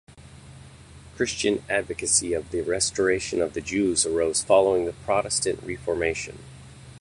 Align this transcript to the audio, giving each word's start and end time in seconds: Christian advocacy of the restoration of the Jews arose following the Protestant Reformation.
Christian 1.15 1.63
advocacy 1.69 2.33
of 2.33 2.49
the 2.49 2.61
restoration 2.61 3.39
of 3.39 3.53
the 3.53 3.61
Jews 3.61 4.03
arose 4.03 4.43
following 4.43 4.85
the 4.87 4.93
Protestant 4.93 5.61
Reformation. 5.61 6.39